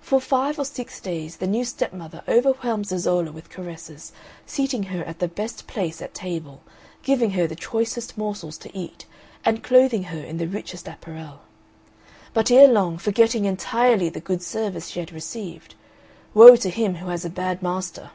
For 0.00 0.22
five 0.22 0.58
or 0.58 0.64
six 0.64 1.02
days 1.02 1.36
the 1.36 1.46
new 1.46 1.66
stepmother 1.66 2.24
overwhelmed 2.26 2.86
Zezolla 2.86 3.30
with 3.30 3.50
caresses, 3.50 4.10
seating 4.46 4.84
her 4.84 5.04
at 5.04 5.18
the 5.18 5.28
best 5.28 5.66
place 5.66 6.00
at 6.00 6.14
table, 6.14 6.62
giving 7.02 7.32
her 7.32 7.46
the 7.46 7.54
choicest 7.54 8.16
morsels 8.16 8.56
to 8.56 8.74
eat, 8.74 9.04
and 9.44 9.62
clothing 9.62 10.04
her 10.04 10.18
in 10.20 10.38
the 10.38 10.48
richest 10.48 10.88
apparel. 10.88 11.40
But 12.32 12.50
ere 12.50 12.68
long, 12.68 12.96
forgetting 12.96 13.44
entirely 13.44 14.08
the 14.08 14.18
good 14.20 14.42
service 14.42 14.88
she 14.88 15.00
had 15.00 15.12
received 15.12 15.74
(woe 16.32 16.56
to 16.56 16.70
him 16.70 16.94
who 16.94 17.08
has 17.08 17.26
a 17.26 17.28
bad 17.28 17.62
master!) 17.62 18.12